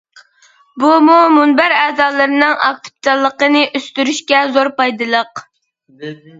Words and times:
بۇمۇ 0.83 1.17
مۇنبەر 1.33 1.75
ئەزالىرىنىڭ 1.81 2.57
ئاكتىپچانلىقىنى 2.69 3.63
ئۆستۈرۈشكە 3.81 4.43
زور 4.59 4.73
پايدىلىق. 4.83 5.49